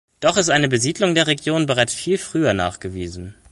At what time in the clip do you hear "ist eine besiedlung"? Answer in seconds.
0.37-1.13